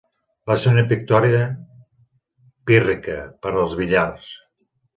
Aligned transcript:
Va 0.51 0.55
ser 0.61 0.71
una 0.75 0.83
victòria 0.93 1.41
pírrica 2.71 3.21
per 3.45 3.55
als 3.55 3.79
Villars. 3.85 4.37